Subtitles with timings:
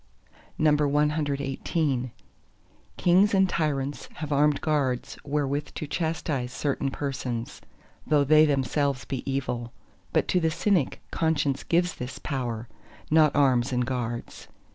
[0.59, 2.09] CXIX
[2.97, 7.61] Kings and tyrants have armed guards wherewith to chastise certain persons,
[8.07, 9.71] though they themselves be evil.
[10.11, 14.47] But to the Cynic conscience gives this power—not arms and guards.